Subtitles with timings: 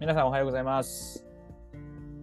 [0.00, 1.26] 皆さんおはようございます。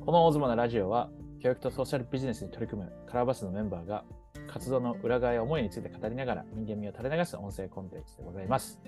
[0.03, 4.03] この大相撲のラジオは、教育とソーシャルビジネスに取り組むカラーバスのメンバーが、
[4.47, 8.81] 活動の裏側や思いについて語りながら人間味を垂れ流す音声コンテンツでございます。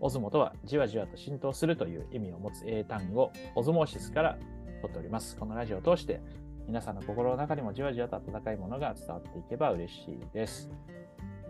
[0.00, 4.38] オズモとは、じわじわと浸透するという意味を持つ英単語、オズモーシスから
[4.80, 5.36] 取っております。
[5.36, 6.22] このラジオを通して、
[6.66, 10.70] 皆さんの心の中にもじわじわと温かいものが伝わっていけば嬉しいです。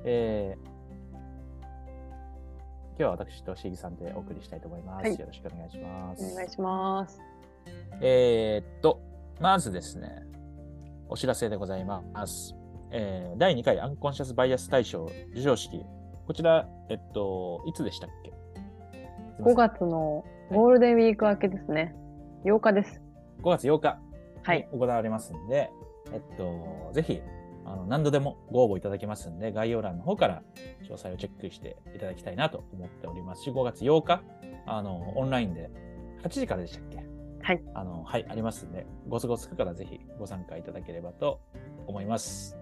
[0.02, 0.79] えー
[3.00, 5.04] 今日は私としぎさんでお送りしたいと思います。
[5.04, 6.32] はいよろしくお願いします。
[6.32, 7.18] お願いします。
[8.02, 9.00] えーっと、
[9.40, 10.22] まずですね、
[11.08, 12.54] お知らせでございます。
[12.90, 15.82] えー第2回アンコンシャスバイアス大賞授賞式。
[16.26, 18.32] こちら、えっと、いつでしたっけ？
[18.92, 21.94] すいませ5ん月のゴールデンウィーク明けですね。
[22.44, 23.00] 8日です。
[23.42, 23.98] 5月8日
[24.42, 24.68] はい。
[24.70, 25.70] に行われますんで、
[26.12, 27.22] えっと、ぜひ、
[27.70, 30.42] あの何度でもご応募いただけますんで、概要欄の方から
[30.82, 34.22] 詳細をチェックしていただきたいなと思っておりますし、5月8日、
[34.66, 35.70] あの、オンラインで
[36.24, 37.04] 8時からでしたっけ？
[37.42, 37.62] はい。
[37.74, 41.40] あの、はい、ありますんで、ご都合つくからぜひご参加いただければと
[41.86, 42.58] 思います。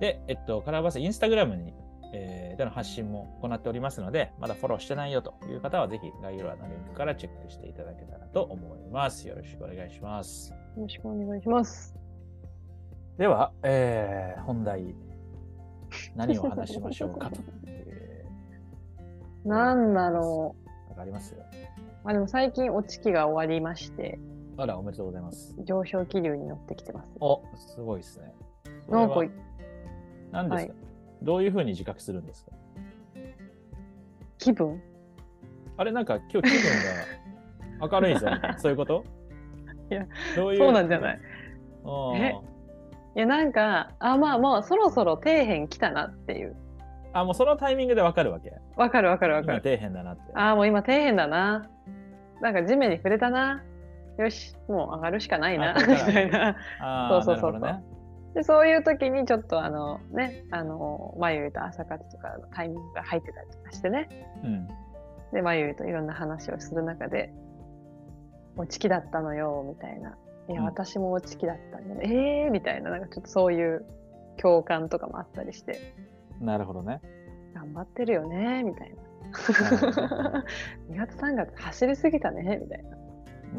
[0.00, 1.74] で、えっと、カラーバスインスタグラムに、
[2.12, 9.26] えーでの発信も行っておりますので、まだフォローしてないよという方は、ぜひ概要欄のリンクからチェックしていただけたらと思います。
[9.26, 10.52] よろしくお願いします。
[10.52, 11.93] よろしくお願いします。
[13.18, 14.94] では、えー本題、
[16.16, 17.40] 何を話しましょうかと。
[17.66, 18.24] え
[19.46, 21.34] なんだろーわかります？
[21.34, 21.38] う。
[22.02, 24.18] まあでも最近お月が終わりまして、
[24.56, 25.54] あら、おめでとうございます。
[25.64, 27.08] 上昇気流に乗ってきてます。
[27.20, 28.34] お、すごいですね。
[28.88, 29.16] なんか
[30.32, 30.78] 何ですか、は
[31.22, 32.52] どういうふうに自覚するんですか？
[34.38, 34.82] 気分？
[35.76, 36.42] あれ、なんか今日気
[37.78, 38.26] 分が 明るいぞ
[38.58, 39.04] そういうこと？
[39.90, 40.06] いや、
[40.36, 40.58] どういう？
[40.58, 41.20] そうなんじゃない。
[42.16, 42.34] え？
[43.16, 46.56] いやなんか、あ、まあまあそろそろ底辺来たなっていう。
[47.12, 48.52] あ、もうそのタイミングでわかるわけ？
[48.76, 49.62] わかるわかるわか今る。
[49.62, 50.22] 底辺だなって。
[50.34, 51.70] ああ、もう今底辺だな。
[52.40, 53.62] なんか地面に触れたな。
[54.18, 55.74] よし、もう上がるしかないな。
[55.74, 56.56] みたいな。
[57.08, 57.84] そうそうそうなるほどね。
[58.34, 64.08] でそういう時にちょっとあのね、あの、まゆゆと朝活とかのタイミングが入ってたりとかしてね。
[64.42, 64.68] うん。
[65.32, 67.32] で、まゆゆといろんな話をする中で、
[68.56, 70.16] おちきだったのよ、みたいな。
[70.48, 72.44] いや、うん私もおちきだったんだね。
[72.44, 73.84] えーみたいな、なんかちょっとそういう
[74.36, 75.94] 共感とかもあったりして、
[76.40, 77.00] なるほどね。
[77.54, 80.44] 頑張ってるよね、みたいなるほどな。
[80.90, 82.96] 2月3月走りすぎたね、みたいな。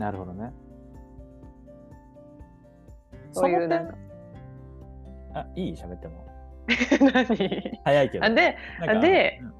[0.07, 0.51] なるほどね。
[3.31, 3.95] そういうなんか。
[5.33, 5.73] あ、いい？
[5.73, 6.25] 喋っても。
[7.13, 7.79] 何？
[7.83, 8.25] 早いけど。
[8.25, 8.57] あで、
[9.01, 9.53] でうん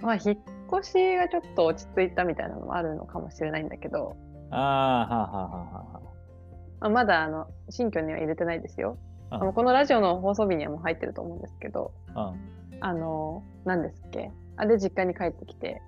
[0.00, 0.38] まあ、引っ
[0.78, 4.16] 越しがちょっと落ち着いたみたいなのもあるのかもしれないんだけど、
[4.50, 6.15] ああ、はあはあはあは
[6.80, 8.98] まあ、まだあの新居には入れてないですよ。
[9.30, 12.34] ああのこのラジオの放送日にはもう入ってると思うんですけど、あ。
[12.80, 14.30] あの、何ですっけ？
[14.56, 15.80] あれ実家に帰ってきて。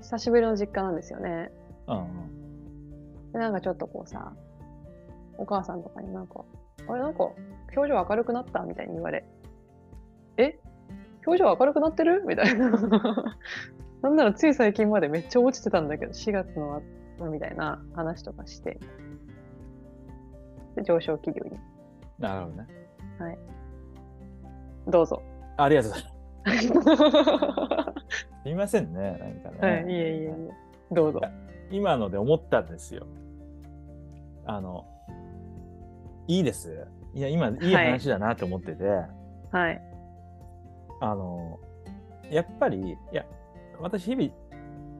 [0.00, 1.50] 久しぶりの実家なんですよね。
[1.86, 3.32] うん。
[3.32, 4.32] で、なんかちょっとこうさ、
[5.38, 6.44] お母さんとかになんか、
[6.88, 7.24] あれなんか
[7.76, 9.24] 表情明るくなったみたいに言われ、
[10.36, 10.58] え？
[11.26, 12.24] 表情明るくなってる？
[12.26, 12.70] みたいな。
[14.02, 16.82] なんならつい最近までめっちゃ落ちてたんだけど、4月の
[17.18, 18.80] 後みたいな話とかして、で
[20.82, 21.58] 上昇気流に。
[22.18, 22.84] なるほどね。
[24.86, 25.22] どうぞ。
[25.56, 25.92] ありがとう
[26.44, 28.04] ございます。
[28.42, 29.72] すみませんね、なんかね。
[29.72, 30.50] はい、いえいえいえ。
[30.90, 31.20] どうぞ。
[31.70, 33.06] 今ので思ったんですよ。
[34.44, 34.86] あの、
[36.26, 36.86] いいです。
[37.14, 38.84] いや、今、いいはい話だなと思ってて、
[39.50, 39.80] はい。
[41.00, 41.58] あの、
[42.30, 43.24] やっぱり、いや、
[43.80, 44.30] 私、日々、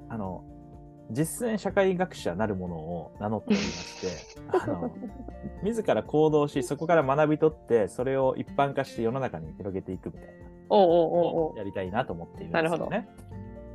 [0.08, 0.44] あの、
[1.14, 4.08] 実践社会学者なるものを名乗っておりまして、
[4.52, 4.90] あの、
[5.62, 10.32] 自ら行動し、そこから学び取って、それを一般化して世の中に広げていくみたいな。
[10.70, 13.08] おうおやりたいなと思っているんですよね。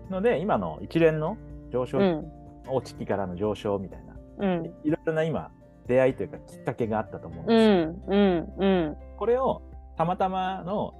[0.10, 1.38] ので、今の一連の
[1.72, 2.02] 上昇、う。
[2.02, 2.32] うん。
[2.68, 4.66] お地からの上昇みたいな、うん。
[4.84, 5.52] いろいろな今、
[5.88, 7.88] 出会いというかきっかけがあったと思うんうですよ。
[7.88, 8.04] ん。
[8.08, 8.54] うん。
[8.58, 8.98] うん。
[9.18, 9.62] これを
[9.98, 10.94] たまたまの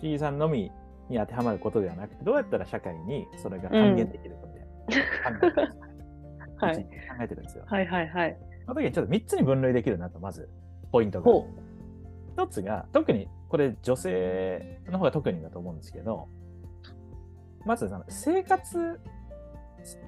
[0.00, 0.72] ちいさんのみ
[1.08, 5.74] に当てはまることではなくて、どうやったら社会にそれが還元できるかみたいな、
[6.66, 6.88] はい考
[7.20, 7.64] えてるんですよ。
[7.66, 8.36] はいはいはい。
[8.64, 10.48] その時にちょっと3つに分類できるなと、まず、
[10.90, 11.24] ポイントが。
[11.24, 11.46] ほ
[12.32, 16.28] 一つが、特に、これ女性の方が特にだと思うんですけど、
[17.64, 19.00] まずその生活、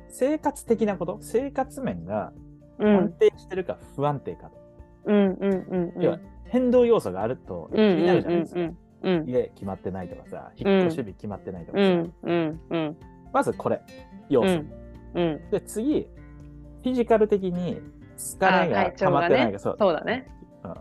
[0.08, 2.32] 生活的なこと、生活面が
[2.78, 3.12] 安ん。
[3.12, 4.56] 定してるか不安定かと。
[5.06, 6.02] うんうんうんうん。
[6.02, 8.60] 要は変動要素があると気うんになるじゃないですか。
[9.26, 12.96] 家決まってないとかさ、引っ越し日決まってないとかさ、うんうんうん
[13.32, 13.80] まずこれ、
[14.28, 14.48] 要素。
[14.48, 14.84] うん
[15.14, 15.50] うん。
[15.50, 16.08] で、次、
[16.84, 17.80] フィジカル的に
[18.16, 18.46] 疲れ
[18.76, 19.58] あが溜まってないか、ね。
[19.58, 20.28] そうそうだね。
[20.62, 20.74] うん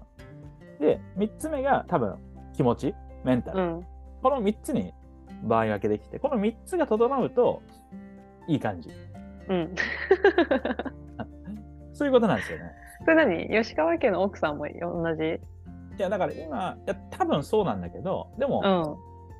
[0.79, 2.17] で、3つ目が多分
[2.53, 3.59] 気持ち、メンタル。
[3.59, 3.85] うん。
[4.21, 4.93] この3つに
[5.43, 7.61] 場合分けできて、この3つが整うと
[8.47, 8.89] いい感じ。
[9.47, 9.75] うん。
[11.93, 12.65] そういうことなんですよね。
[13.05, 13.49] それ何？
[13.49, 15.23] 吉川家の奥さんも同じ？
[15.97, 18.95] いや、だから今、いや、多分そうなんだけど、でも、うん。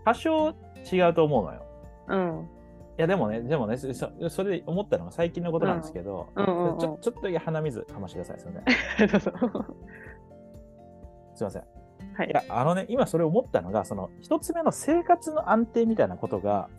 [0.05, 0.55] 多少
[0.91, 1.65] 違うと思うのよ。
[2.07, 2.49] うん。
[2.97, 3.93] いや、でもね、でもね、そ
[4.29, 8.39] それで思ったのが最近のことなんですけど、うんうんうんちょちょっとだけ鼻水かましてください。
[8.39, 9.07] すみません。
[9.07, 9.31] どうぞ。
[11.35, 11.63] すみません。
[12.15, 16.69] はいいや、あのね、今それ思ったのが、その、一つ目の生活の安定みたいなことが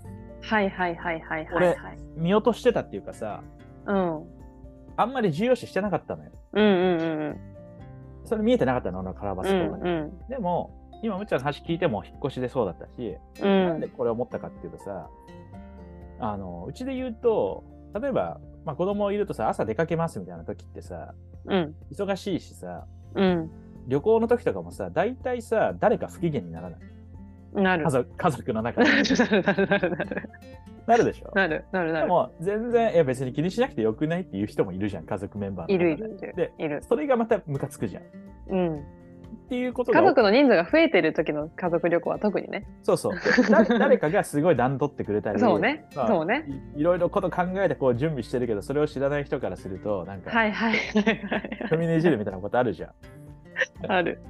[0.43, 1.77] はいはいはいはいはいはい。
[2.17, 3.43] 見落としてたっていうかさ、
[3.87, 4.17] うん。
[4.19, 4.35] うん
[4.97, 6.31] あんまり重要視してなかったのよ。
[6.53, 7.37] うんうんうん。
[8.25, 9.83] それ見えてなかったの、俺のカラーバうスとかに。
[9.83, 10.29] んうん。
[10.29, 10.71] でも、
[11.03, 13.91] 今、むっちゃんの話聞いても引っ越しでそうだったし、うなんでん。
[13.91, 15.09] これ思ったかっていうとさ、
[16.33, 17.65] あの、うちで言うと、
[18.01, 21.15] 例えば、まあ、子供いるとさ、朝出かけますみたいな時ってさ、
[21.47, 21.75] うん。
[21.93, 23.51] 忙しいしさ、うん。
[23.87, 26.81] 旅行の時とかもさ、大体さ、誰か不機嫌にならない。
[27.55, 27.85] なる。
[27.85, 29.03] 家族家族の中なで。
[29.03, 29.05] る
[29.45, 30.31] なるなるなる
[30.87, 31.31] なるでしょ？
[31.35, 32.07] なるなるなる。
[32.07, 35.79] でも、全然、いや別に気にしなくてよくないっていう人もいるじゃん、家族メンバーのい。
[35.79, 36.35] るいるいる。
[36.35, 36.83] で、いる。
[36.83, 38.03] それがまたムカつくじゃん。
[38.03, 38.07] っ
[38.49, 38.85] うん。
[39.55, 40.01] ていうことが。
[40.01, 42.67] 家族の人数が増えてる時の家族旅行は特にね。
[42.83, 43.15] そうそう。
[43.51, 45.39] だ誰かがすごい段取ってくれたり。
[45.39, 45.87] そうね。
[45.95, 46.45] まあそうね。
[46.77, 50.75] いいろいろこと考えてこう準備してるけど、それを知らない人からすると、なんか、はいはい。
[51.71, 52.91] 踏みねじるみたいなことあるじゃん。
[53.89, 54.21] ある。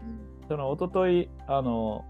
[0.48, 2.04] その、一昨日あの、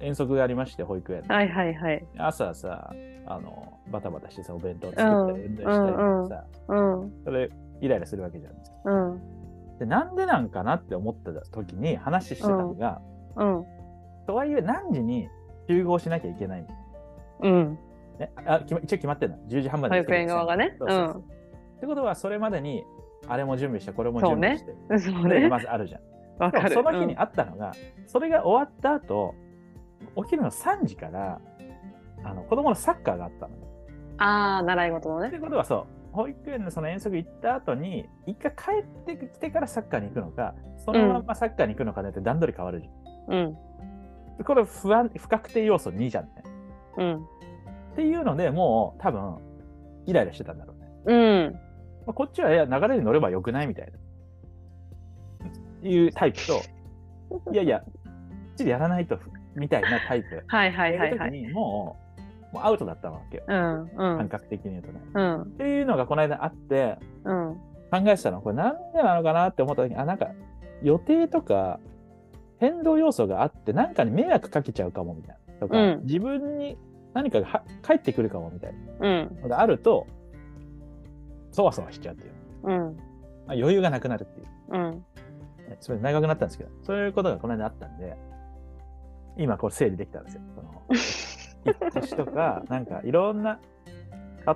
[0.00, 1.32] 遠足がありまして、保育園で。
[1.32, 2.04] はいはいはい。
[2.16, 2.92] 朝さ、
[3.26, 7.12] あの、バタバタしてさ、お弁当作うんったり、運動したりとかさ、うん。
[7.24, 7.50] それ、
[7.80, 9.10] イライラするわけじゃん。
[9.10, 9.33] うん。
[9.84, 13.00] で、なんでなんかなって思った時に話してたのが、
[13.36, 13.64] うん。
[14.26, 15.28] とはいえ何時に
[15.68, 16.68] 集合しなきゃいけないの？
[17.42, 17.78] うん。
[18.18, 19.38] ね、あ一応決まってるの。
[19.48, 20.76] 10時半まで保育園側がね。
[20.78, 22.84] そううそうそうんってことは、それまでに、
[23.28, 24.72] あれも準備して、これも準備して。
[24.90, 25.48] そう それがね。
[25.48, 26.70] まずあるじゃん。
[26.70, 27.72] その日にあったのが、
[28.06, 29.34] それが終わった後、
[30.16, 31.40] お昼の3時から、
[32.24, 33.54] あの子供のサッカーがあったの。
[34.18, 35.28] ああ、習い事のね。
[35.28, 42.88] ってことはそう、保育園のその遠足行った後に、一回帰ってきてからサッカーに行くのか、そのままサッカーに行くのかでって段取り変わるじ
[43.28, 43.36] うん。
[44.38, 44.44] ゃん。
[44.44, 46.30] これ不安、不確定要素2じゃんね。
[46.98, 47.16] うん。
[47.16, 49.38] っていうので、もう多分、
[50.06, 50.88] イライラしてたんだろうね。
[51.06, 51.52] うん。
[52.06, 53.86] まあ、こっちはいや流れに乗ればよくないみたい
[55.82, 55.88] な。
[55.88, 56.60] いうタイプと、
[57.52, 57.86] いやいや、きっ
[58.58, 59.18] ちりやらないと、
[59.56, 60.44] みたいなタイプ。
[60.46, 61.52] はいはいはいはい。
[61.52, 62.03] もう、
[62.54, 63.44] もうアウトだったわけよ。
[63.48, 63.82] うん。
[63.82, 64.28] う感ん。
[64.28, 65.00] 覚的に言うとね。
[65.12, 65.42] うん。
[65.42, 67.54] っていうのがこの間あって、うん。
[67.90, 70.28] 考えてたの、これなんでなのかなって思った時に、あ、なんか
[70.82, 71.80] 予定とか
[72.58, 75.54] 変動要素があって、なんかに迷惑かけちゃうかもみたいな。
[75.54, 76.78] とか、うん自分に
[77.12, 79.36] 何かがは返ってくるかもみたいうん。
[79.36, 80.06] なのがあると、
[81.50, 82.32] そわそわしちゃうっていう。
[82.64, 82.70] うん。
[82.70, 82.82] ま
[83.48, 84.46] あ、余裕がなくなるっていう。
[84.70, 84.90] うん。
[85.68, 88.16] ねそれ長くなったんですけど、そういうことがこの間あったんで、
[89.36, 90.42] 今こう整理できたんですよ。
[90.54, 90.82] その
[91.64, 93.58] 引っ越しとか、なんかいろんな、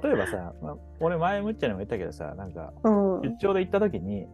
[0.02, 3.22] 例えばさ、まあ、俺前むっちゃんにも言ったけどさ、なんかうん。
[3.22, 4.26] 出張で行った時に、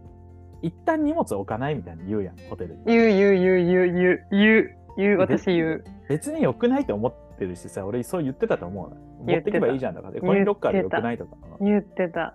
[0.63, 2.85] 一旦荷物置かないみたいな言うやん、ホテルに。
[2.87, 5.85] 言う言う言う言う言う言う言う私言う。
[6.09, 8.97] 別に良くないと思ってるしさ、俺そう言ってたと思うの。
[9.21, 11.37] 持言ってけばいいじゃんとかで、コインロッカーで良くないとか。
[11.61, 12.35] 言ってた。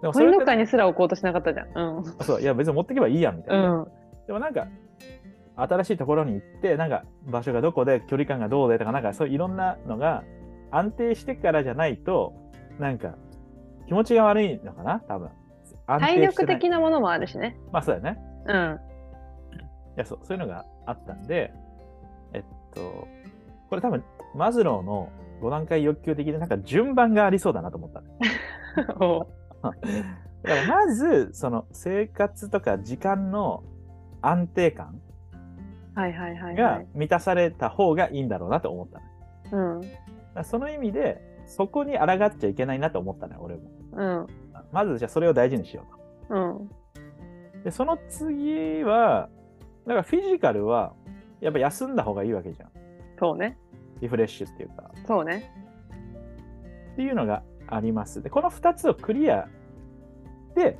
[0.00, 1.98] でもコインロッカーにすら置こうとしなかったじゃん。
[1.98, 2.04] うん。
[2.24, 3.74] そう、いや別に持ってけばいいやんみたいな。
[3.74, 3.86] うん。
[4.26, 4.66] でもなんか、
[5.62, 10.22] 新しいところに行って、なんか場所がどこで、距離感がどうでとか、なんかそういろんなのが
[10.70, 12.32] 安定してからじゃないと、
[12.78, 13.14] なんか
[13.86, 15.30] 気持ちが悪いのかな多分。
[15.86, 17.58] 体力的なものもあるしね。
[17.72, 18.20] まあそうだよね。
[18.46, 18.80] うん。
[19.96, 21.52] いや、そう、そういうのがあったんで、
[22.34, 22.42] えっ
[22.74, 23.08] と、
[23.68, 25.10] これ多分、マズローの
[25.40, 28.02] 5段階欲求的で、なんか順番がありそうだなと思った
[28.82, 29.26] だか
[30.44, 33.64] らまず、その生活とか時間の
[34.20, 35.00] 安定感
[35.98, 36.86] はいはいはいはがい。
[36.94, 39.78] 満たされた方がいいんだろうなと思ったの。
[39.78, 40.44] うん。
[40.44, 43.62] その意味で、そこに抗っちゃいけないなと思ったのよ、俺も。
[43.92, 44.26] うん。
[44.70, 45.84] まず、じゃあそれを大事にしよ
[46.28, 46.68] ううん。
[46.68, 47.64] と。
[47.64, 49.28] で、その次は、
[49.86, 50.94] だからフィジカルは、
[51.40, 52.70] やっぱ休んだ方がいいわけじゃん。
[53.18, 53.58] そうね。
[54.00, 54.92] リフレッシュっていうか。
[55.06, 55.50] そうね。
[56.92, 58.22] っていうのがあります。
[58.22, 59.48] で、この2つをクリア
[60.54, 60.78] で、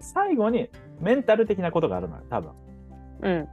[0.00, 0.68] 最後に
[1.00, 2.52] メンタル的なことがあるのよ、多分。
[3.22, 3.48] うん。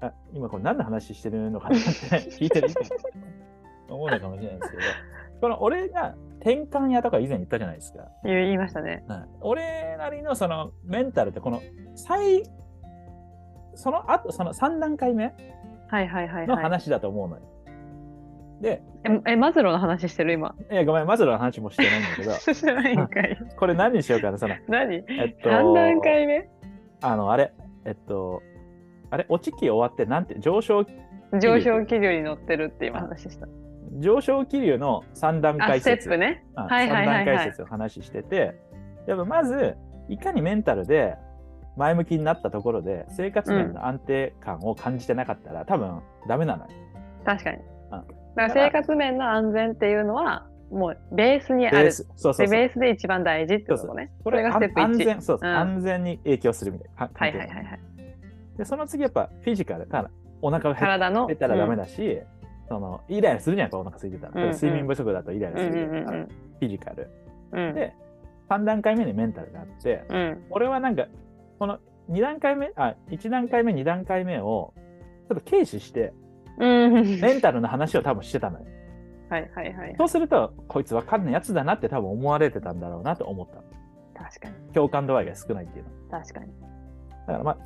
[0.00, 2.80] あ今これ何の話してるのかなって聞いてる人
[3.88, 4.82] 思うのかもしれないですけど、
[5.40, 8.04] この俺が転換屋とか以前言ったじゃないですか。
[8.24, 9.04] 言いましたね。
[9.08, 11.62] はい俺なりのそのメンタルってこの
[11.94, 12.42] 最、
[13.74, 15.34] その後、その3段階目
[15.88, 16.62] はいはいはいのはい。
[16.64, 17.42] 話だと思うのよ。
[18.60, 20.54] で、え、えマズローの話してる今？
[20.72, 23.38] いや、ごめん、マズローの話もしてないんだけど、 してないんかい。
[23.56, 24.96] これ何にしようかな、その、何？
[24.96, 26.48] えっと、?3 段階目？
[27.02, 27.52] あの、あれ、
[27.84, 28.42] えっと、
[29.10, 30.84] あれ、おちき終わって、なんて、上昇、
[31.40, 33.46] 上昇気流に乗ってるって今話した。
[33.98, 36.08] 上昇気流の3段あ、階ステッ説。
[36.08, 36.44] プね。
[36.56, 38.54] うんはいはいはいはい3段階説を話してて、
[39.06, 39.76] やっぱまず、
[40.08, 41.16] いかにメンタルで
[41.76, 46.70] 前向きになったところで、生活面の安定感を感じてなかったら、多分ダメなのよ。
[47.24, 47.58] 確かに。
[47.58, 47.60] う
[47.96, 51.78] んだから生活面の安全っていうのは、もうベースにある。
[51.84, 52.06] ベース。
[52.16, 52.48] そうそう。
[52.48, 54.10] ベースで一番大事ってことね。
[54.22, 54.84] こそれがステップ1。
[54.84, 57.10] 安全、そうそう、うん安全に影響するみたいな。
[57.14, 57.80] はいはいはいはい。
[58.56, 59.80] で、その次やっぱフィジカル。
[59.80, 60.10] だから、
[60.42, 61.28] お腹が減っ。
[61.28, 61.82] てたらダメだ。
[61.82, 62.20] だし、
[62.68, 64.32] その、イライラするじゃん、やっぱお腹空いてたら。
[64.34, 67.10] うんうん睡眠不足だとイライラうんすうんうんフィジカル。
[67.52, 67.74] うん。
[67.74, 67.94] で、
[68.48, 70.44] 3段階目にメンタルがあって、うん。
[70.50, 71.06] 俺はなんか、
[71.58, 71.78] この
[72.10, 74.72] 2段階目、あ、1段階目、2段階目を、
[75.28, 76.12] ちょっと軽視して、
[76.58, 77.20] うん。
[77.20, 78.66] メンタルの話を多分してたのよ。
[79.28, 79.94] はいはいはい。
[79.98, 83.62] そうすると、こいつわかんないやつだなって多分思われてたんだろうなと思った。
[84.22, 84.54] 確かに。
[84.72, 85.90] 共感度合いが少ないっていうの。
[86.10, 86.52] 確かに。
[87.26, 87.58] だからまあ、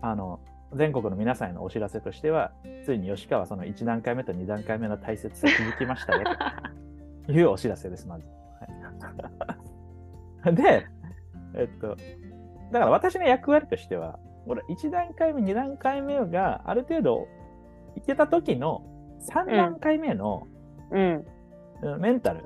[0.00, 0.40] あの、
[0.74, 2.52] 全国の皆さんへのお知らせとしては、
[2.84, 6.24] ついに吉川はその1段階目と2段階目の大切さに気づきましたね。
[7.26, 8.26] と いうお知らせです、まず。
[10.42, 10.86] はい、で、
[11.54, 11.96] えっと、
[12.70, 17.28] だから私の役割としては、俺、1段階目、2段階目がある程度
[17.96, 18.82] いけた時の
[19.20, 20.46] 3段階目の、
[20.90, 21.00] うん。
[21.02, 22.40] うんメンタル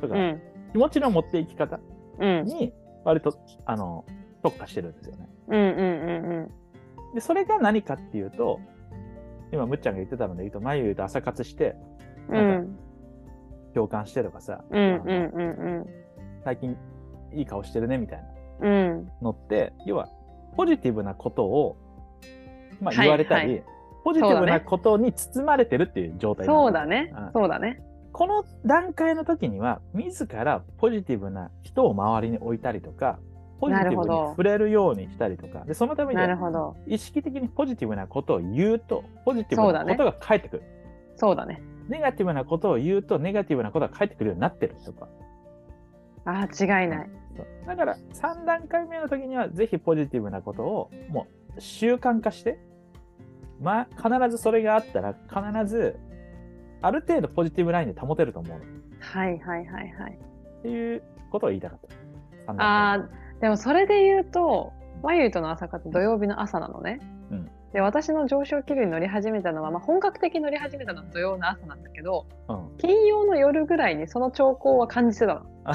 [0.00, 0.40] とか、うん。
[0.70, 1.80] 気持ちの持っていき方
[2.20, 2.44] うん。
[2.44, 2.72] に、
[3.04, 3.36] 割と、
[3.66, 4.04] あの、
[4.40, 5.28] 特化してるんですよね。
[5.48, 6.52] うんうんうん
[7.14, 8.60] で、それが何かっていうと、
[9.52, 11.76] 今、むっちゃんが言ってたので言うと、眉言うと朝活して、
[12.28, 12.36] うん。
[12.36, 12.78] うん。
[13.74, 14.64] 共感してとかさ、
[16.44, 16.76] 最近
[17.34, 18.24] いい顔してるねみたい。
[18.60, 18.90] な
[19.22, 20.08] のって、要は、
[20.56, 21.76] ポジティブなことを、
[22.80, 23.64] まあ、はい言われたり、はい
[24.04, 27.32] ポジティブなことに包まれてるっていう状態そうだねうん。
[27.34, 27.82] そうだね。
[28.12, 33.18] この段階の時には、自らポジティブな人を周りに置いたりとか、
[33.60, 36.20] ポジティブに触れるようにしたりとか、でそのために。
[36.86, 40.62] 意識的にポジティブなことを言うと、ポジティブなことが返ってくる。
[41.16, 41.62] そうだね。
[41.88, 45.08] ネガティブなことを言うと、ネガティブなことが返ってくるようになってるとか。
[46.24, 47.10] ああ、違いない。
[47.66, 52.58] だから、3段階目の時には、ぜひポジティブなことを、もう習慣化して、
[53.60, 55.98] まあ、必ずそれがあったら、必ず、
[56.80, 58.60] ある程度ポジティブラインで保てると思う
[59.00, 60.18] はいはいはいはい。
[60.58, 61.78] っていうことを言いたかっ
[62.46, 62.52] た。
[62.52, 63.08] ああ、
[63.40, 67.00] でもそれで言うと、まゆいとの朝活土曜日の朝なのね。
[67.30, 72.76] うんで、私の上昇気流に乗り始めたのは、まあ、本格的に乗り始めたのは土曜の朝なんだけど、うん。
[72.78, 75.42] 金曜の夜ぐらいにその兆候は感じてたの。
[75.64, 75.74] あ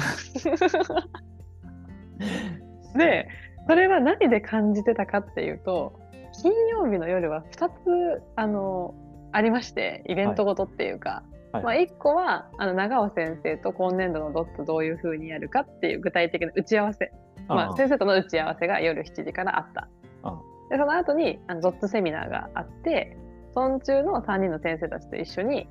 [2.98, 3.28] で、
[3.68, 6.00] それは何で感じてたかっていうと、
[6.42, 8.94] 金曜日の夜は2つ、あの、
[9.30, 17.12] ありまして、イベントごとっていうか、はいまあ、1個は、あの、長尾先生と今年度のドットどういう風にやるかっていう具体的な打ち合わせ。
[17.48, 19.88] まあ、先生との打ち合わせが夜7時からあった。
[20.24, 23.16] うんで、その後に、あの、ドットセミナーがあって、
[23.52, 25.68] その中の3人の先生たちと一緒に、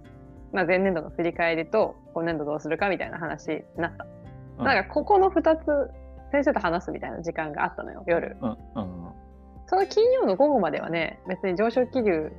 [0.51, 4.05] まあ、前年度の振り返りと、今年度どうするかみたいな話になった。
[4.05, 5.91] うんなんか、ここの2つ、
[6.31, 8.37] 先生と話すみたいな時間があったのよ、夜。
[8.39, 8.49] うん。
[8.49, 8.57] うん。
[9.65, 12.31] その金曜の午後まではね、別に上昇気流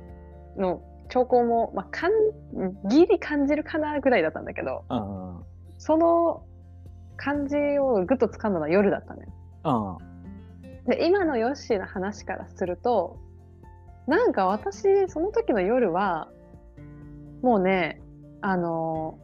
[0.57, 2.11] の兆候も、まあ、かん
[2.87, 5.43] ギリ感じるかなぐらいだったんだけど、うん。
[5.77, 6.44] その
[7.15, 9.99] 感じをぐっと掴んだのは夜だったのよ。
[10.03, 10.89] うん。
[10.89, 13.17] で、今のヨッシーの話からすると、
[14.07, 16.29] なんか私、その時の夜は、
[17.41, 18.01] もうね、
[18.41, 19.17] あの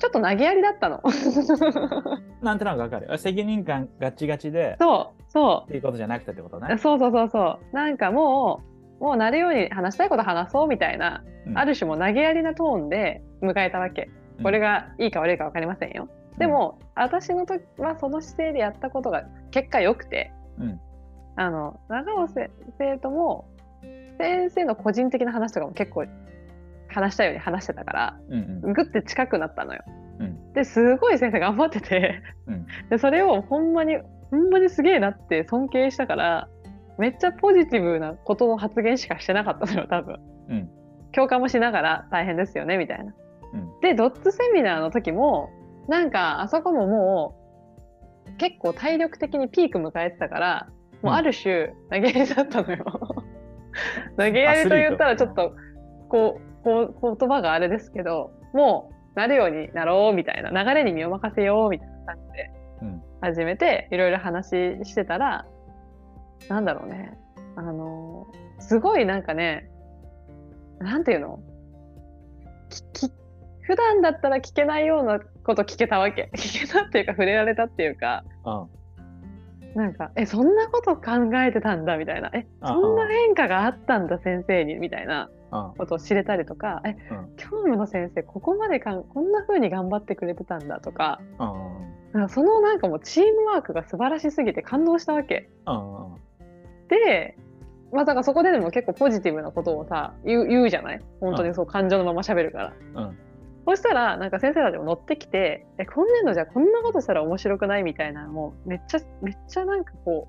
[0.00, 1.02] ちょっと投げやりだったの。
[2.40, 3.18] なんとなくわかる。
[3.18, 6.60] 責任感ガチガチで、そう、そっていうことじゃなくてってことう。
[6.60, 6.78] ね。
[6.78, 7.76] そうそうそうそう。
[7.76, 8.62] なんかも
[8.98, 14.10] う、もうなるように話したいこと話そうみたいな、うんある種もう投げやりなトーンで迎えたわけ。
[14.42, 16.08] これがいいか悪いか分かりませんよ。
[16.40, 20.80] で、も、私の時はその姿勢でやったことが結果良くて、うん
[21.36, 23.48] あの、長尾先生とも、
[24.18, 26.06] 先生の個人的な話とかも結構
[26.88, 28.72] 話したように話してたから、うんうん。
[28.72, 29.82] ぐって近くなったのよ。
[30.20, 33.98] うんですごい先生頑張ってて、うんでそれをほんまに
[34.30, 36.48] ほんまにすげえなって尊敬したから
[36.98, 40.18] めっちゃポジティブなことの発言しかしてなかったのよ多分。
[40.48, 40.70] うん
[41.12, 43.14] 共感もしながら大変ですよねみたいな。
[43.54, 45.50] うんでドッツセミナーの時も
[45.88, 47.36] なんかあそこもも
[48.28, 50.68] う結構体力的にピーク迎えてたから
[51.02, 52.84] もうある種投げやりだったのよ。
[54.16, 55.52] 投げやりと言ったらちょっと
[56.08, 62.50] こうこう言葉があれですけどもうなるようになろうみたいな流れに身を任せようみたいな感じで
[62.82, 63.02] うん。
[63.20, 65.46] 始めていろいろ話してたら
[66.48, 67.18] なんだろうね。
[67.56, 68.26] あの
[68.58, 69.70] すごいなんかね
[70.78, 71.40] なんていうの？
[73.62, 78.66] 普段だったら聞けないようなこと聞けたわけ 聞けたっていうか触れられたっていうかうん。
[79.74, 85.74] なんかえそんなこと考えてたんだみたいなえあそんな変化があったんだ先生にみたいなうん。
[85.78, 92.20] ことを知れたりとか、え、うん教務の先生、ここまでかんこんな風に頑張ってくれてたんだとか、うん。
[92.20, 95.50] なんかそのなんかもうチームワークが素晴らしすぎて感動したわけ。
[95.66, 96.14] うん。
[96.86, 97.36] で、
[97.92, 101.00] まあだからそこででも結構ポジティブなことをさ、言う言うじゃない？
[101.20, 102.72] 本当にそう感情のまま喋るから。
[102.94, 103.18] うん。
[103.66, 110.28] そしたら、なんか先生たちも乗ってきて、え、今年度じゃこんなことしたら面白くないみたいな、もうめっちゃ、めっちゃなんかこ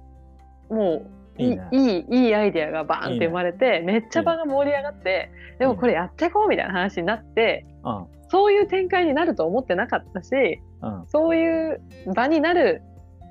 [0.70, 8.06] う、もう、いいいいねいいアイデアがバーンって生まれて、めっちゃ場が盛り上がって、でもこれやっていこうみたいな話になって、うん。
[8.30, 11.06] そういう展開になると思ってなかったし、うん。
[11.08, 11.82] そういう
[12.14, 12.82] 場になる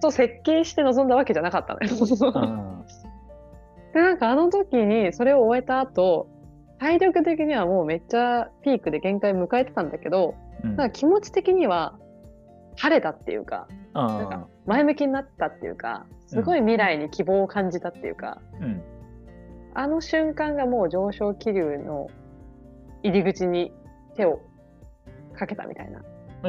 [0.02, 1.88] と設計して臨んだわけじゃなかったのよ。
[1.90, 2.85] うん。
[3.92, 6.28] で、なんかあの時にそれを終えた後、
[6.80, 10.34] 体力的にはもうめっちゃピークで限界迎えてたんだけど、
[10.64, 10.76] うん。
[10.76, 11.99] なんか気持ち的には
[12.76, 14.06] 晴れたっていうか、うん。
[14.06, 18.82] なんか前向きになったっていうか、すごい未来に希望を感じたっていうか、うん。
[19.75, 22.08] あの瞬間がもう上昇気流の
[23.02, 23.72] 入り口に
[24.16, 24.40] 手を
[25.37, 26.00] かけたみたいな。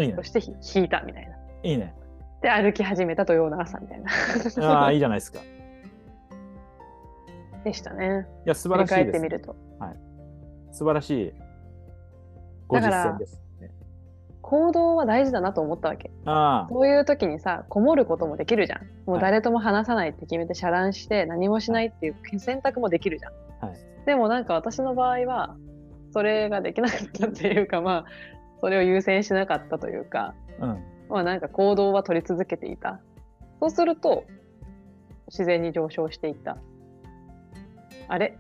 [0.02, 0.24] いいねそ。
[0.24, 1.36] してひ引いたみたいな。
[1.64, 1.94] いいね。
[2.42, 4.10] で、歩き始めた土曜の朝みたいな。
[4.66, 5.40] ああ、いいじゃないですか。
[5.40, 5.42] い
[7.66, 8.26] でしたね。
[8.46, 9.06] や、素振り晴らしいです。
[9.06, 9.56] 返ってみると。
[10.72, 11.34] 素晴らしい
[12.68, 13.42] ご実践です。
[13.60, 13.70] ね
[14.42, 16.12] 行動は大事だなと思ったわけ。
[16.70, 18.82] そういう時にさ、こもることもできるじゃん。
[19.06, 23.34] もう誰とも話さないって決めて遮断して何もしないっていう選択もできるじゃん。
[23.66, 23.80] はい。
[24.06, 25.56] でもなんか私の場合は、
[26.12, 28.06] それができなかったっていうか、まあ、
[28.60, 30.84] それを優先しなかったというか、うん。
[31.10, 33.00] まあなんか行動は取り続けていた。
[33.60, 34.26] そうすると、
[35.28, 36.58] 自然に上昇していった。
[38.10, 38.38] あれ？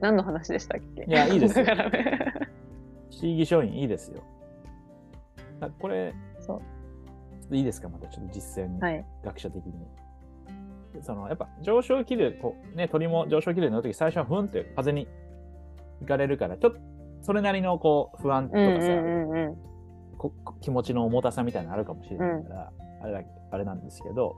[0.00, 1.04] 何の話でしたっけ？
[1.04, 2.32] いやいいですよだからね。
[3.10, 4.22] 不思議商品いいですよ。
[5.60, 6.14] あこれ、
[7.50, 7.88] いいですか？
[7.88, 9.04] またちょっと実践はい。
[9.24, 9.72] 学者的に。
[11.02, 15.06] そのやっぱ上昇気流、こうね、鳥も上昇気流に乗るとき最初はふんって風に
[16.00, 16.80] 行かれるから、ちょっと
[17.22, 20.28] それなりのこう不安とかさ、
[20.60, 24.36] 気持ちの重たさみたいなのあるかもしれないから、あれだあれなんですけど、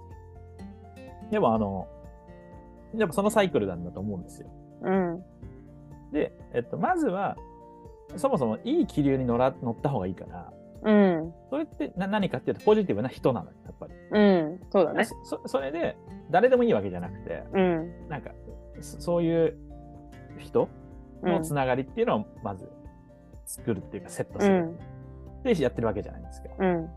[1.31, 1.87] でもあの、
[2.97, 4.49] やっぱそのサイクルなんだと思うんですよ。
[4.83, 5.25] うん。
[6.13, 7.37] で、えっと、まずは、
[8.17, 11.35] そもそもいい気流に乗ら乗った方がいいから、うん。
[11.51, 13.93] それってな何かっていうとポジティブな人なのよ、やっぱり。
[14.13, 14.61] うん。
[14.71, 15.05] そうだね。
[15.05, 15.97] そそれで、
[16.31, 18.09] 誰でもいいわけじゃなくて、うん。
[18.09, 18.31] なんか、
[18.81, 19.57] そそういう
[20.39, 20.69] 人
[21.23, 22.71] のつながりっていうのをまず
[23.45, 24.55] 作るっていうか、セットする。
[24.55, 24.79] うん。
[25.43, 26.55] で、やってるわけじゃないんですけど。
[26.59, 26.89] うん。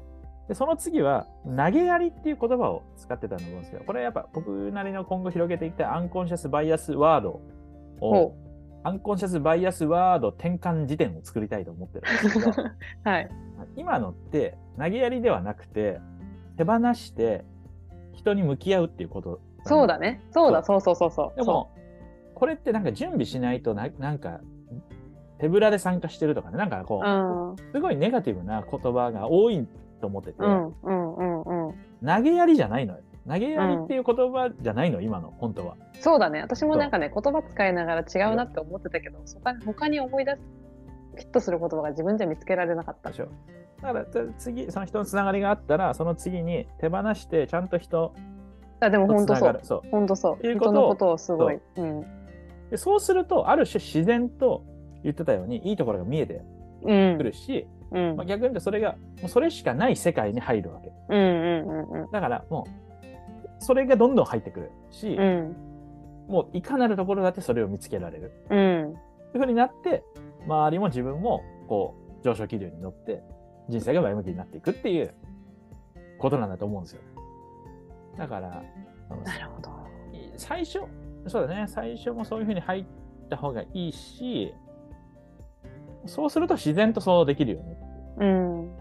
[0.48, 7.42] で、その次は、投げやりっていう言葉を使ってたと思うんですけど、これやっぱ僕なりの今後広げていきたいアンコンシャスバイアスワード
[8.00, 8.36] を、ほ
[8.84, 12.54] アンコンシャスバイアスワード転換辞典を作りたいと思ってるんですけど、う。
[13.04, 13.30] はい。
[13.76, 16.00] 今のって投げやりではなくて、
[16.58, 17.46] 手放して
[18.14, 19.40] 人に向き合うっていうこと。
[19.66, 20.00] そうだ。
[20.00, 20.22] ね。
[20.32, 21.38] そうだ、そうそうそうそう。
[21.38, 21.70] でも、
[22.34, 24.42] これってなんか準備しないとな、なんか、
[25.38, 29.68] 手ぶらで参加してるとかね、なんかこそう、う、すごいネガティブな言葉が多い
[30.00, 30.68] と思ってて、うん。
[30.68, 31.16] うん。
[31.16, 31.42] うん。
[31.44, 31.68] うん。
[31.70, 31.76] うん。
[32.06, 33.00] 投げやりじゃないのよ。
[33.28, 35.76] 投げやりっていう言葉じゃないの、今の、本当は。
[36.00, 36.42] そうだね。
[36.42, 40.42] 私もなんかね、言葉使いながら違うなって思ってたけど、他他に思い出す、
[41.16, 43.16] フィットする言葉が自分じゃ見つけられなかったで。
[43.16, 43.28] しょ。
[43.82, 48.14] だから、つ次、その人のつながりがあったら、その次に手放して、ちゃんと人
[48.80, 49.60] あでもと本当そう。
[49.64, 49.82] そう。
[49.92, 50.48] 本当そう。
[50.48, 51.60] いうことのことをすごい。
[51.78, 52.02] うん。
[52.72, 54.64] でそうすると、ある種自然と
[55.04, 56.42] 言ってたように、いいところが見えて
[56.84, 57.24] うんく。
[57.24, 58.16] るし、うん。
[58.16, 60.92] まあ、逆に言うとそれが、もうそれしかない世界に入るわけ。
[61.10, 61.20] うん。
[61.20, 62.02] うん。
[62.04, 62.12] うん。
[62.12, 62.81] だからもう、
[63.62, 65.56] それがどんどん入ってくるし、うん。
[66.28, 68.32] もういかなるところだってそれを見つけられる。
[68.50, 68.96] うん。
[69.32, 70.04] というふうになって、
[70.46, 73.24] 周りも自分も、こう、上昇気流に乗って、
[73.70, 75.14] 人生が前向きになっていくっていう
[76.18, 77.02] ことなんだと思うんですよ。
[78.18, 78.64] だから、
[79.24, 79.70] なるほど。
[80.38, 80.80] 最初、
[81.28, 82.86] そうだね、最初もそういうふうに入っ
[83.30, 84.54] た方がいいし、
[86.06, 87.78] そうすると自然とそうできるよね。
[88.18, 88.72] うん。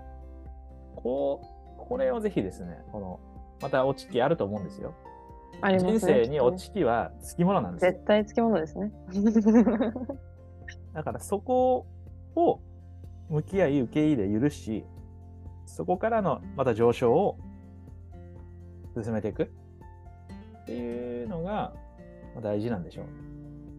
[0.97, 1.43] こ
[1.77, 3.21] う、これをぜひですね、この、
[3.61, 4.94] また落ち期あると思うんですよ。
[5.61, 5.92] ありますね。
[5.92, 7.92] 人生に落ち期はつきものなんですよ。
[7.92, 8.92] 絶対つきものですね。
[10.94, 11.87] だからそこ
[12.35, 12.61] を
[13.29, 14.85] 向き合い、受け入れ、許し、
[15.66, 17.38] そこからのまた上昇を
[19.01, 21.73] 進めていくっていうのが
[22.35, 23.07] まあ大事なんでしょう。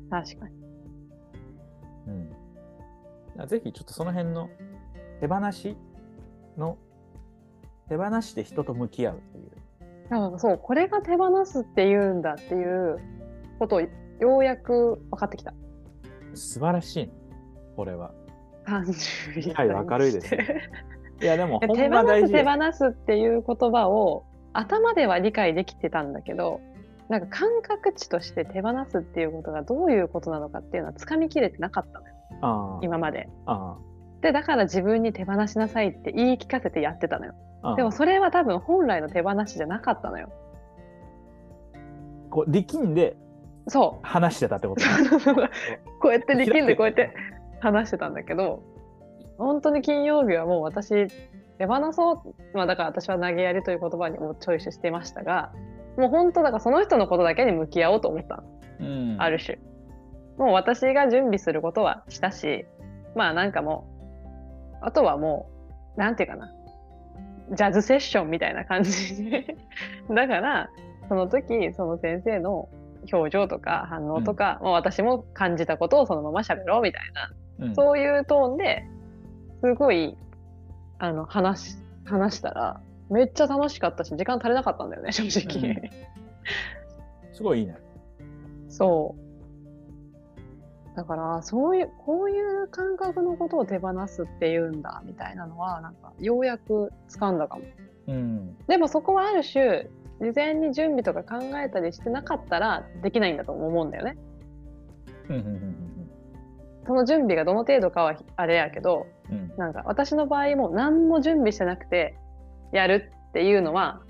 [0.09, 0.55] 確かに。
[2.07, 3.47] うん。
[3.47, 4.49] ぜひちょっとその辺の
[5.19, 5.77] 手放し
[6.57, 6.77] の、
[7.89, 9.51] 手放して人と向き合うっていう。
[10.11, 12.99] かそう、これが手放すって言うんだっていう
[13.59, 13.89] ことをよ
[14.37, 15.53] うやく分かってきた。
[16.33, 17.11] 素晴らしいね、
[17.75, 18.11] これは。
[18.65, 20.69] 31はい明るいですね
[21.21, 22.31] いや、でもほ手放す。
[22.31, 26.59] 手放すっていう言葉を頭では理解できてたんだけど
[27.09, 33.29] なんか感覚値として手放すっていうことがどういうことなのかっていうのはつかみきれてなかったのよ今まで。
[33.45, 33.77] あ
[34.21, 37.33] でだから自分に手放しなさいって言い聞かせてやってたのよ。
[37.75, 40.29] でもそれは多分本来の手放しじゃなかったのよ。
[42.29, 43.15] こう力んで
[43.67, 44.05] そう。
[44.05, 44.81] 話してたってこと
[46.01, 47.13] こうやって力んでこうやって
[47.59, 48.63] 話してたんだけど
[49.37, 51.07] 本当に金曜日はもう私
[51.59, 55.51] 手放そうまあだから私は投げやりという言葉にもチョイスしてましたが
[55.97, 58.43] もう本当だからその人のことだけに向き合おうと思ったの、
[58.79, 59.15] うん。
[59.19, 59.59] ある種。
[60.37, 62.65] もう私が準備することはしたし
[63.15, 63.87] まあなんかも
[64.81, 65.51] うあとはも
[65.97, 66.51] うなんていうかな
[67.51, 69.45] ジャズセッションみたいな感じ
[70.09, 70.69] だから
[71.09, 72.69] その時その先生の
[73.11, 77.01] 表情とか反応とか、まあ私も感じたことをそのまま喋ろうみたい
[77.59, 77.75] な、うん。
[77.75, 78.85] そういうトーンで
[79.61, 80.15] すごい
[80.99, 85.89] あの話話したらめっちゃ楽しかったし時間足りなかったんだよね正直、うん。
[87.33, 87.75] すごいいいね。
[88.69, 89.30] そう
[90.95, 97.63] だからそういうこういう感覚のことを手放すっていうんだみたいなのはなんかようやく掴んだかも。
[98.07, 98.57] うん。
[98.67, 99.87] でもそこはある種
[100.19, 104.17] 事前に準備とか考えたりしてなかったらできないんだと思うんだよね。
[105.29, 105.75] うんうんうん
[106.83, 109.37] その準備がどの程度かはあれやけどうん。
[109.37, 112.17] うんなんか私の場合も何も準備してなくて
[112.73, 114.01] やるっていうのは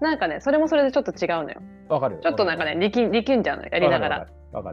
[0.00, 1.62] なんかねそれもそれでちょっと違うのよ。
[1.88, 2.16] わかる。
[2.16, 2.22] よ。
[2.22, 4.26] ちょっとなんかね力ん力んじゃうのよやりながら。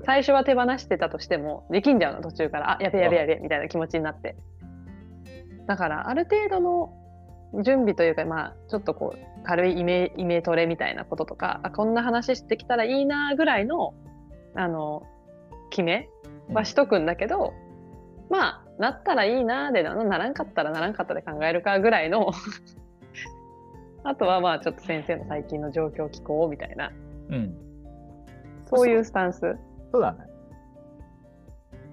[0.05, 2.71] 最初は手放してたとしても力んじゃうの途中から。
[2.71, 4.35] あやべやべやべみたいな気持ちになって。
[5.67, 13.93] だからある程度の準備というかまあちょっとこう軽いイメイメトレみたいなこととかあこんな話してきたらいいなぐらいの
[14.55, 15.03] あの
[15.69, 16.09] 決め
[16.51, 17.53] はしとくんだけど、
[18.29, 22.31] まあなったらいいなでなならんかったらならんかったで考えるかぐらいの。
[24.05, 26.91] あとはまあちょっと先生の最近の状況を聞こうみたいな。
[27.29, 27.55] うん。
[28.77, 29.39] そういうスタンス
[29.91, 30.19] そうだね。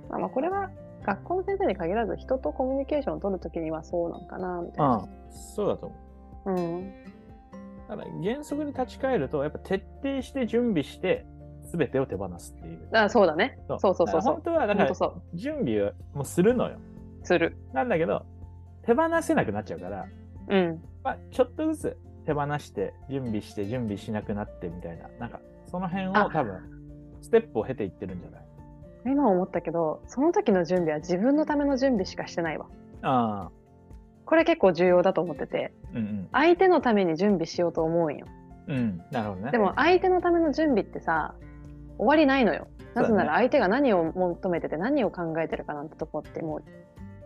[0.09, 0.71] まあ、まあこれは
[1.05, 4.97] 学校の先生に限らず人とコミュニケーションを取るときにはそうなんかなみたいな。
[4.97, 5.09] うん。
[5.33, 5.97] そうだと思
[6.47, 6.51] う。
[6.51, 6.93] うん。
[7.89, 11.27] だから原則に立ち返ると、やっぱ徹底して準備して、
[11.65, 12.89] すべてを手放すっていう。
[12.93, 13.59] あそうだね。
[13.67, 14.43] そうそうそうそう本。
[14.43, 14.93] 当は、だから
[15.35, 16.77] 準備をもうするのよ。
[17.23, 17.27] う。
[17.27, 17.57] する。
[17.73, 18.25] なんだけど、
[18.83, 20.07] 手放せなくなっちゃうから、
[20.49, 20.83] うん。
[21.03, 25.41] まあ、ちょっとずつ手放して、準備して、準備しなくなってみたいな、なんか、
[25.71, 26.59] その辺をあ多分、
[27.23, 28.43] ステップを経ていってるんじゃない？
[29.07, 32.67] 今思ったけど、その時の準備は自分のための準備しかしてないわ。
[33.03, 33.51] ああ、
[34.27, 38.27] これ結構重要だと思ってて、うん相手のために準備しようと思うんよ。
[38.69, 38.77] うん。
[38.77, 39.53] うん、なるほどね。
[39.53, 41.35] でも相手のための準備ってさ、
[41.99, 42.67] 終わりないのよ。
[42.95, 46.63] なぜなら相手が何を求めてて何を考えてるかなんてとこってもう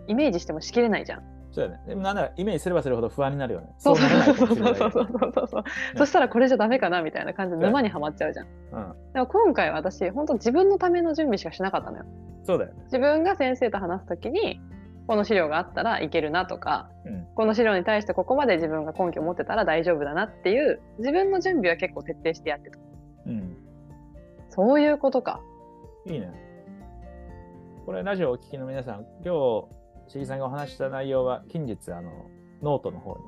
[0.09, 1.22] イメージしてもしきれないじゃん。
[1.54, 1.80] そうだね。
[1.86, 3.68] でもなんならイメージすればするほど不安になるよね。
[3.78, 5.64] そうそうそうもしれないそうそうそうそう。
[5.98, 8.46] そしたらこれじゃダメかなみたいな感じで沼にはまっちゃうじゃん。
[8.46, 8.94] うん。
[9.12, 12.04] でも今回私本当自分のための準備しかしなかったのよ。
[12.42, 12.82] そうだよね。
[12.86, 14.60] 自分が先生と話すときに
[15.06, 22.78] この資料があったらいけるなとか、うんこの資料に対してここまで自分が根拠を持ってたら大丈夫だなっていう自分の準備は結構徹底してやってた。
[23.26, 23.56] うん。
[24.50, 25.40] そういうことか。
[26.06, 26.30] いいね。
[27.84, 29.68] これ、ラジオをお聞きの皆さん、今日、
[30.14, 32.27] しぎさんがお話しした内容は、近日、あの、
[32.62, 33.18] ノートの方に、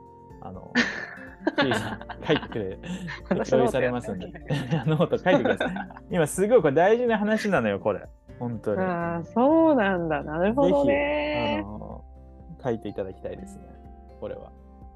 [0.40, 0.72] あの、
[1.75, 2.79] さん書いてくれ、
[3.29, 4.27] 私共有されますんで、
[4.87, 5.75] ノート書いてください。
[6.11, 8.07] 今、すごいこれ大事な話なのよ、これ。
[8.38, 8.81] 本当に。
[8.81, 11.64] ああそうなんだなるほどあね。
[11.64, 12.05] の、
[12.62, 13.64] 書いていただきたいですね、
[14.20, 14.53] これは。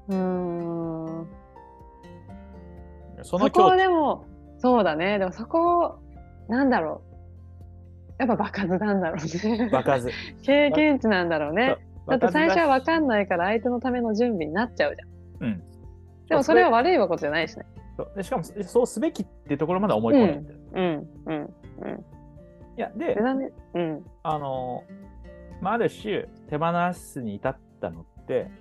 [0.07, 1.27] うーん
[3.23, 4.23] そのそこでも
[4.57, 5.99] そうだねでもそこ
[6.47, 7.10] なんだろう
[8.21, 9.69] やっぱ場数なんだろうね。
[9.71, 10.09] 場数。
[10.43, 11.77] 経験値なんだろうね。
[12.07, 13.07] だって最初は分かんい。
[13.07, 15.05] ないから相手のための準備になっちゃうじゃ
[15.45, 15.49] ん。
[15.49, 15.63] うん。
[16.29, 17.65] でもそれは悪いことじゃないしね。
[18.15, 20.59] でしかも、そうすべきっていうところまで思い込んでってる。
[20.73, 22.05] うんうんうん。
[22.77, 23.17] いや、で。
[23.73, 24.83] うんあの、
[25.59, 28.51] まあ、ある種、手放すに至ったのって、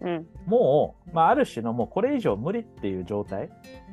[0.00, 3.50] うんもう、まあ、ある種のもうこれ以上無理っていう状態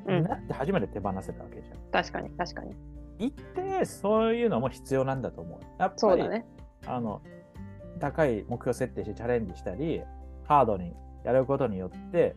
[0.07, 0.17] うん。
[0.17, 1.77] になって初めて手放せたわけじゃん。
[1.91, 2.75] 確かに確かに。
[3.19, 5.59] 一定そういうのも必要なんだと思う。
[5.79, 6.45] やっぱり、ね。
[6.85, 7.21] あの、
[7.99, 10.01] 高い目標設定してチャレンジしたり、
[10.43, 12.35] ハードにやることによって、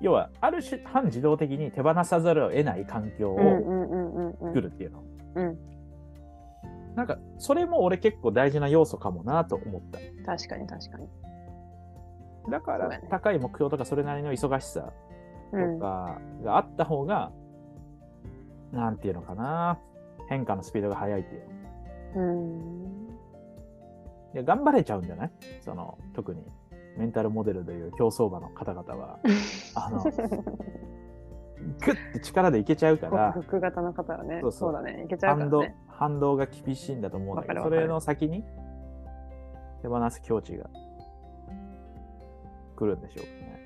[0.00, 4.48] 要は、ある種、半自動的に手放さざるを得ない環境をうんうんうんうんうん。
[4.48, 5.04] 作るっていうの。
[5.36, 5.58] うん
[6.94, 9.98] なんか、それも俺結構大事な要素かもなと思った。
[10.24, 11.08] 確かに確かに。
[12.50, 14.92] だから、高い目標とかそれなりの忙しさ
[15.52, 17.32] うんとかがあった方が、
[18.72, 19.78] なんていうのかな、
[20.28, 21.42] 変化のスピードが速いっていう。
[22.16, 23.08] うん。
[24.34, 25.30] いや頑張れちゃうんじゃない？
[25.60, 26.42] その、特に
[26.96, 29.18] メンタルモデルという競走馬の方々は、
[29.74, 35.76] あの、グッて力でいけちゃうから、フック型の方はね、そそうそううだね、いけちゃうか反動らね。
[35.88, 38.44] 反動が厳しいんだと思うんだけど、それの先に
[39.82, 40.68] 手放す境地が
[42.76, 43.64] 来るんでしょうかね。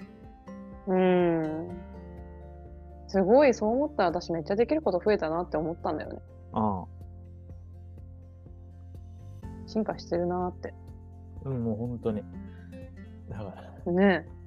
[0.89, 1.69] うーん。
[3.07, 6.19] すごい、そう思ったら私めっちゃできること増えたなって思ったんだよね。
[9.67, 10.73] 進化してるなって。
[11.45, 12.23] うん、うん、もう本当に。
[13.29, 13.45] だか
[13.87, 14.39] ら、ねえ。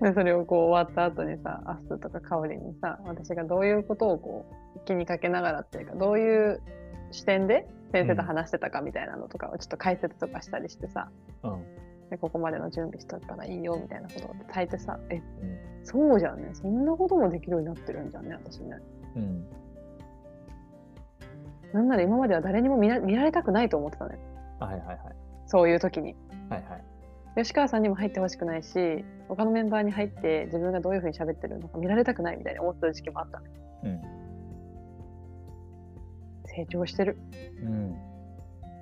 [0.00, 4.46] でそれをこう終わった後にさ、アスとかカオリンにさ、私がどういうことをこ
[4.76, 6.62] う気にかけながらっていうか、どういう
[7.10, 11.10] 視点で先生と話してたかみたいなのとかをちょっと解説とかしたりしてさ、
[11.42, 11.64] うん、
[12.10, 15.22] でここまでの準備しとったらいいよみたいなことを伝えてさ、え、うん、
[15.84, 16.50] そうじゃんね。
[16.54, 18.76] そんなこともできるようになってるんじゃんね、私ね。
[19.16, 19.46] うん。
[21.72, 24.18] なんなら今までは誰にも見られたくないと思ってたね。
[24.58, 24.98] はいはいはい。
[25.46, 26.16] そういう時に。
[26.48, 26.84] はいはい。
[27.36, 33.50] 吉川さんにも入ってほしくないし、他のメンバーに入って自分がどういうふうに喋ってるのか見られたくないみたいに思ってた時期もあったね。
[33.84, 34.00] うん。
[36.46, 37.18] 成長してる。
[37.62, 37.96] うん。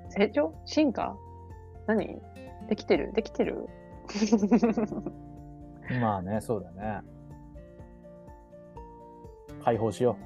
[0.08, 0.54] 成長？
[0.64, 1.14] 進化？
[1.86, 2.22] 何？
[2.68, 3.68] できてるできてる？
[6.00, 7.00] まあね、そうだね。
[9.64, 10.16] 解放しよ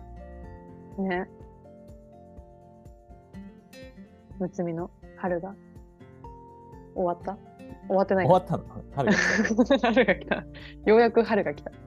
[0.98, 1.28] ね。
[4.38, 5.54] むつみの春が
[6.94, 7.36] 終わった？
[7.88, 8.16] 終わってう。
[8.16, 8.64] ない終わったの？
[8.94, 10.34] 春が来た 春が来た。
[10.84, 11.70] ようやく春が来た。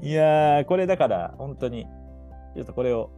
[0.00, 1.86] いやー、これだから、本当に、
[2.54, 3.10] ちょっとこれを、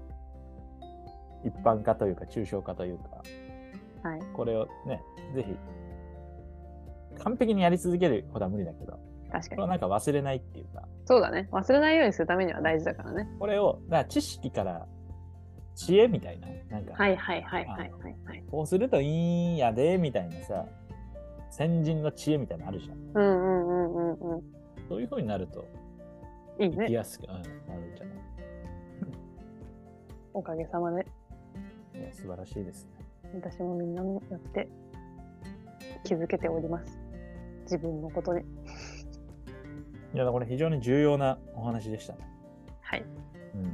[1.44, 3.22] 一般化というか、抽象化というか、
[4.02, 4.20] はい。
[4.34, 5.02] これをね、
[5.34, 5.56] ぜひ、
[7.22, 8.98] 完璧にやり続けることは無理だけど、
[9.30, 9.62] 確かに。
[9.62, 11.48] はなんか忘れないっていうか、そうだね。
[11.52, 13.28] 忘れないようにするためには大事だからね。
[13.38, 14.86] これを、だから知識から
[15.74, 17.90] 知恵みたいな、なんか、はいはいはいはいはい
[18.26, 18.44] はい。
[18.50, 20.66] こうするといいんやで、みたいなさ、
[21.50, 22.96] 先人の知恵みたいなのあるじゃん。
[22.96, 24.42] うんうんうんうんうん。
[24.88, 25.64] そういう風になると、
[26.58, 26.92] いい生きね。
[26.92, 27.44] やすく、うん、なるん
[27.96, 28.16] じゃない
[30.34, 31.06] おかげさまで。
[31.94, 32.97] いや素晴らしいですね。
[33.34, 34.68] 私もみんなによって
[36.04, 36.98] 気づけております。
[37.62, 38.42] 自分のことに。
[40.14, 42.20] いや、これ非常に重要なお話でしたね。
[42.80, 43.04] はい。
[43.54, 43.64] うん。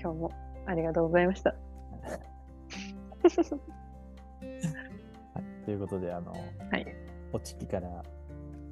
[0.00, 0.32] 今日も
[0.66, 1.50] ありがとうございました。
[2.00, 2.16] は
[5.62, 6.38] い、ということで、あの、は
[6.78, 6.86] い。
[7.32, 8.02] おちきから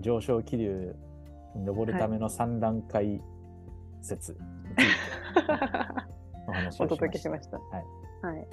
[0.01, 0.97] 上昇気流
[1.55, 3.23] に登るための3段階
[4.01, 4.45] 説につい
[4.77, 4.83] て
[6.49, 7.29] お話おをしま届けした。
[7.29, 7.59] しました。
[7.59, 7.85] はい。
[8.23, 8.47] はい。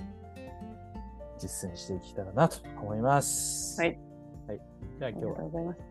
[1.38, 3.80] 実践していけたらなと思います。
[3.82, 3.98] はい。
[4.48, 4.62] はい。
[5.00, 5.34] じゃあ今日は。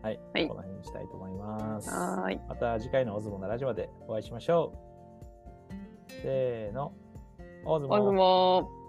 [0.01, 1.89] はい、はいこの辺にしたいと思います。
[1.89, 2.41] はーい。
[2.47, 6.11] また次回のオズモのラジオでお会いしましょう。
[6.21, 6.93] せーの。
[7.65, 8.84] オズモ。